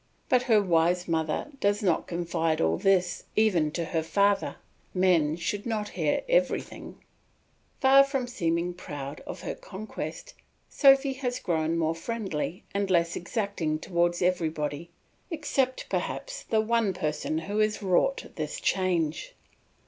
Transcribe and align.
But 0.29 0.41
her 0.49 0.59
wise 0.63 1.07
mother 1.07 1.51
does 1.59 1.83
not 1.83 2.07
confide 2.07 2.59
all 2.59 2.79
this 2.79 3.25
even 3.35 3.69
to 3.73 3.85
her 3.85 4.01
father; 4.01 4.55
men 4.95 5.35
should 5.35 5.63
not 5.67 5.89
hear 5.89 6.23
everything. 6.27 6.97
Far 7.81 8.03
from 8.03 8.25
seeming 8.25 8.73
proud 8.73 9.19
of 9.27 9.41
her 9.41 9.53
conquest, 9.53 10.33
Sophy 10.67 11.13
has 11.13 11.39
grown 11.39 11.77
more 11.77 11.93
friendly 11.93 12.63
and 12.73 12.89
less 12.89 13.15
exacting 13.15 13.77
towards 13.77 14.23
everybody, 14.23 14.89
except 15.29 15.87
perhaps 15.87 16.45
the 16.45 16.61
one 16.61 16.95
person 16.95 17.37
who 17.37 17.59
has 17.59 17.83
wrought 17.83 18.25
this 18.37 18.59
change. 18.59 19.35